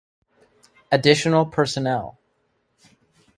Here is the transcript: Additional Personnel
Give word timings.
Additional 0.91 1.45
Personnel 1.45 2.17